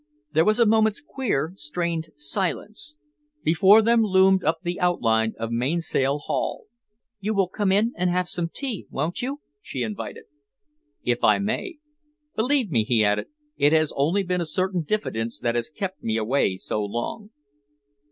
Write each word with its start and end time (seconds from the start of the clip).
There 0.31 0.45
was 0.45 0.59
a 0.59 0.65
moment's 0.65 0.99
queer, 0.99 1.53
strained 1.55 2.09
silence. 2.15 2.97
Before 3.43 3.83
them 3.83 4.01
loomed 4.01 4.43
up 4.43 4.61
the 4.63 4.79
outline 4.79 5.35
of 5.37 5.51
Mainsail 5.51 6.17
Haul. 6.17 6.65
"You 7.19 7.35
will 7.35 7.47
come 7.47 7.71
in 7.71 7.93
and 7.95 8.09
have 8.09 8.27
some 8.27 8.49
tea, 8.51 8.87
won't 8.89 9.21
you?" 9.21 9.41
she 9.61 9.83
invited. 9.83 10.23
"If 11.03 11.23
I 11.23 11.37
may. 11.37 11.75
Believe 12.35 12.71
me," 12.71 12.83
he 12.83 13.05
added, 13.05 13.27
"it 13.57 13.73
has 13.73 13.93
only 13.95 14.23
been 14.23 14.41
a 14.41 14.45
certain 14.47 14.81
diffidence 14.81 15.39
that 15.39 15.53
has 15.53 15.69
kept 15.69 16.01
me 16.01 16.17
away 16.17 16.55
so 16.55 16.83
long." 16.83 17.29